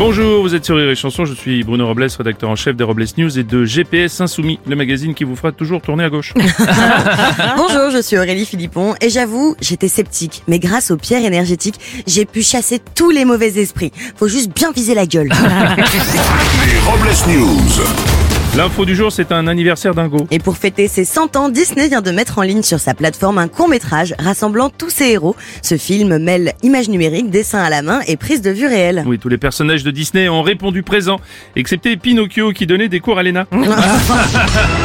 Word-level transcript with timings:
Bonjour, 0.00 0.40
vous 0.40 0.54
êtes 0.54 0.64
sur 0.64 0.76
Rire 0.76 0.88
et 0.88 0.94
Chanson, 0.94 1.26
je 1.26 1.34
suis 1.34 1.62
Bruno 1.62 1.86
Robles, 1.86 2.06
rédacteur 2.16 2.48
en 2.48 2.56
chef 2.56 2.74
des 2.74 2.84
Robles 2.84 3.04
News 3.18 3.38
et 3.38 3.42
de 3.42 3.66
GPS 3.66 4.22
Insoumis, 4.22 4.58
le 4.66 4.74
magazine 4.74 5.14
qui 5.14 5.24
vous 5.24 5.36
fera 5.36 5.52
toujours 5.52 5.82
tourner 5.82 6.04
à 6.04 6.08
gauche. 6.08 6.32
Bonjour, 7.58 7.90
je 7.90 8.00
suis 8.00 8.16
Aurélie 8.16 8.46
Philippon 8.46 8.94
et 9.02 9.10
j'avoue, 9.10 9.56
j'étais 9.60 9.88
sceptique, 9.88 10.42
mais 10.48 10.58
grâce 10.58 10.90
aux 10.90 10.96
pierres 10.96 11.26
énergétiques, 11.26 11.78
j'ai 12.06 12.24
pu 12.24 12.42
chasser 12.42 12.80
tous 12.94 13.10
les 13.10 13.26
mauvais 13.26 13.58
esprits. 13.58 13.92
Faut 14.16 14.26
juste 14.26 14.56
bien 14.56 14.72
viser 14.72 14.94
la 14.94 15.04
gueule. 15.04 15.28
Les 15.28 16.78
Robles 16.80 17.10
News. 17.28 18.29
L'info 18.56 18.84
du 18.84 18.96
jour, 18.96 19.12
c'est 19.12 19.30
un 19.30 19.46
anniversaire 19.46 19.94
dingo. 19.94 20.26
Et 20.32 20.40
pour 20.40 20.56
fêter 20.56 20.88
ses 20.88 21.04
100 21.04 21.36
ans, 21.36 21.48
Disney 21.50 21.88
vient 21.88 22.02
de 22.02 22.10
mettre 22.10 22.38
en 22.38 22.42
ligne 22.42 22.62
sur 22.62 22.80
sa 22.80 22.94
plateforme 22.94 23.38
un 23.38 23.46
court-métrage 23.46 24.14
rassemblant 24.18 24.70
tous 24.70 24.90
ses 24.90 25.10
héros. 25.10 25.36
Ce 25.62 25.76
film 25.76 26.18
mêle 26.18 26.54
images 26.64 26.88
numériques, 26.88 27.30
dessins 27.30 27.62
à 27.62 27.70
la 27.70 27.82
main 27.82 28.00
et 28.08 28.16
prise 28.16 28.42
de 28.42 28.50
vue 28.50 28.66
réelle. 28.66 29.04
Oui, 29.06 29.20
tous 29.20 29.28
les 29.28 29.38
personnages 29.38 29.84
de 29.84 29.92
Disney 29.92 30.28
ont 30.28 30.42
répondu 30.42 30.82
présent, 30.82 31.20
excepté 31.54 31.96
Pinocchio 31.96 32.50
qui 32.50 32.66
donnait 32.66 32.88
des 32.88 32.98
cours 32.98 33.18
à 33.18 33.22
Lena. 33.22 33.46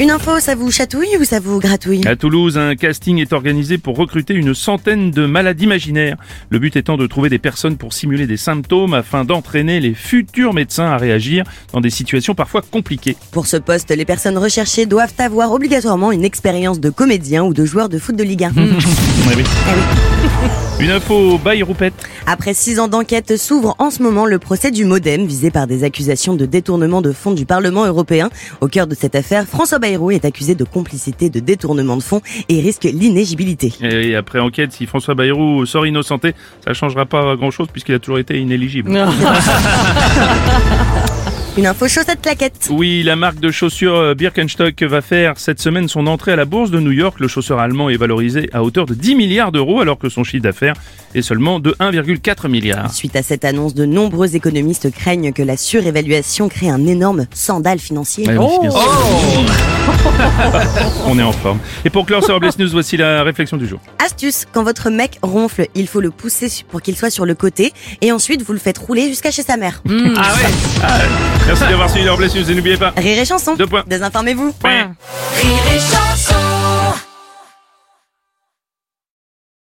Une 0.00 0.12
info, 0.12 0.38
ça 0.38 0.54
vous 0.54 0.70
chatouille 0.70 1.16
ou 1.20 1.24
ça 1.24 1.40
vous 1.40 1.58
gratouille 1.58 2.06
À 2.06 2.14
Toulouse, 2.14 2.56
un 2.56 2.76
casting 2.76 3.18
est 3.18 3.32
organisé 3.32 3.78
pour 3.78 3.96
recruter 3.96 4.32
une 4.34 4.54
centaine 4.54 5.10
de 5.10 5.26
malades 5.26 5.60
imaginaires. 5.60 6.16
Le 6.50 6.60
but 6.60 6.76
étant 6.76 6.96
de 6.96 7.06
trouver 7.08 7.28
des 7.28 7.40
personnes 7.40 7.76
pour 7.76 7.92
simuler 7.92 8.28
des 8.28 8.36
symptômes 8.36 8.94
afin 8.94 9.24
d'entraîner 9.24 9.80
les 9.80 9.94
futurs 9.94 10.54
médecins 10.54 10.86
à 10.86 10.98
réagir 10.98 11.44
dans 11.72 11.80
des 11.80 11.90
situations 11.90 12.36
parfois 12.36 12.62
compliquées. 12.62 13.16
Pour 13.32 13.46
ce 13.48 13.56
poste, 13.56 13.90
les 13.90 14.04
personnes 14.04 14.38
recherchées 14.38 14.86
doivent 14.86 15.14
avoir 15.18 15.50
obligatoirement 15.52 16.12
une 16.12 16.24
expérience 16.24 16.78
de 16.78 16.90
comédien 16.90 17.42
ou 17.42 17.52
de 17.52 17.64
joueur 17.64 17.88
de 17.88 17.98
foot 17.98 18.14
de 18.14 18.22
Ligue 18.22 18.44
1. 18.44 18.52
Oui, 18.54 19.34
oui. 19.36 19.44
Une 20.80 20.90
info 20.90 21.38
Bayrou-Pet. 21.38 21.92
Après 22.26 22.54
six 22.54 22.78
ans 22.78 22.86
d'enquête, 22.86 23.36
s'ouvre 23.36 23.74
en 23.80 23.90
ce 23.90 24.00
moment 24.00 24.26
le 24.26 24.38
procès 24.38 24.70
du 24.70 24.84
Modem, 24.84 25.26
visé 25.26 25.50
par 25.50 25.66
des 25.66 25.82
accusations 25.82 26.34
de 26.34 26.46
détournement 26.46 27.02
de 27.02 27.10
fonds 27.10 27.32
du 27.32 27.46
Parlement 27.46 27.84
européen. 27.84 28.30
Au 28.60 28.68
cœur 28.68 28.86
de 28.86 28.94
cette 28.94 29.16
affaire, 29.16 29.44
François 29.44 29.80
Bayrou 29.80 30.12
est 30.12 30.24
accusé 30.24 30.54
de 30.54 30.62
complicité 30.62 31.30
de 31.30 31.40
détournement 31.40 31.96
de 31.96 32.02
fonds 32.02 32.20
et 32.48 32.60
risque 32.60 32.84
l'inéligibilité. 32.84 33.72
Et 33.80 34.14
après 34.14 34.38
enquête, 34.38 34.72
si 34.72 34.86
François 34.86 35.16
Bayrou 35.16 35.66
sort 35.66 35.84
innocenté, 35.84 36.34
ça 36.64 36.74
changera 36.74 37.06
pas 37.06 37.34
grand 37.34 37.50
chose 37.50 37.66
puisqu'il 37.72 37.96
a 37.96 37.98
toujours 37.98 38.20
été 38.20 38.38
inéligible. 38.38 38.88
Une 41.58 41.66
info 41.66 41.88
chaussette 41.88 42.22
claquette. 42.22 42.68
Oui, 42.70 43.02
la 43.02 43.16
marque 43.16 43.40
de 43.40 43.50
chaussures 43.50 43.96
euh, 43.96 44.14
Birkenstock 44.14 44.80
va 44.84 45.00
faire 45.00 45.40
cette 45.40 45.60
semaine 45.60 45.88
son 45.88 46.06
entrée 46.06 46.30
à 46.30 46.36
la 46.36 46.44
bourse 46.44 46.70
de 46.70 46.78
New 46.78 46.92
York. 46.92 47.18
Le 47.18 47.26
chausseur 47.26 47.58
allemand 47.58 47.90
est 47.90 47.96
valorisé 47.96 48.48
à 48.52 48.62
hauteur 48.62 48.86
de 48.86 48.94
10 48.94 49.16
milliards 49.16 49.50
d'euros 49.50 49.80
alors 49.80 49.98
que 49.98 50.08
son 50.08 50.22
chiffre 50.22 50.44
d'affaires 50.44 50.74
est 51.16 51.22
seulement 51.22 51.58
de 51.58 51.72
1,4 51.80 52.46
milliard. 52.48 52.94
Suite 52.94 53.16
à 53.16 53.24
cette 53.24 53.44
annonce, 53.44 53.74
de 53.74 53.86
nombreux 53.86 54.36
économistes 54.36 54.92
craignent 54.92 55.32
que 55.32 55.42
la 55.42 55.56
surévaluation 55.56 56.48
crée 56.48 56.70
un 56.70 56.86
énorme 56.86 57.26
sandale 57.32 57.80
financier. 57.80 58.24
Oui, 58.28 58.36
bien 58.62 58.70
sûr. 58.70 58.80
On 61.08 61.18
est 61.18 61.22
en 61.24 61.32
forme. 61.32 61.58
Et 61.84 61.90
pour 61.90 62.06
clore 62.06 62.24
sur 62.24 62.40
News, 62.40 62.68
voici 62.70 62.96
la 62.96 63.24
réflexion 63.24 63.56
du 63.56 63.66
jour. 63.66 63.80
Astuce, 64.04 64.46
quand 64.52 64.62
votre 64.62 64.90
mec 64.90 65.18
ronfle, 65.22 65.66
il 65.74 65.88
faut 65.88 66.00
le 66.00 66.12
pousser 66.12 66.48
pour 66.68 66.82
qu'il 66.82 66.94
soit 66.96 67.10
sur 67.10 67.26
le 67.26 67.34
côté 67.34 67.72
et 68.00 68.12
ensuite 68.12 68.42
vous 68.42 68.52
le 68.52 68.60
faites 68.60 68.78
rouler 68.78 69.08
jusqu'à 69.08 69.32
chez 69.32 69.42
sa 69.42 69.56
mère. 69.56 69.82
Ah 69.88 69.90
ouais, 69.90 69.98
Ah 70.84 70.98
ouais. 70.98 71.47
Merci 71.48 71.64
d'avoir 71.64 71.88
suivi 71.88 72.04
News 72.04 72.50
et 72.50 72.54
n'oubliez 72.54 72.76
pas. 72.76 72.92
Rire 72.94 73.18
et 73.20 73.24
chanson. 73.24 73.54
Deux 73.54 73.66
points. 73.66 73.82
Désinformez-vous. 73.86 74.52
Point. 74.60 74.92
Rire 75.40 75.74
et 75.74 75.78
chanson 75.78 75.97